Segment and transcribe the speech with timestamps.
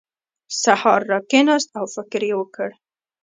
[0.61, 2.69] سهار راکېناست او فکر یې وکړ.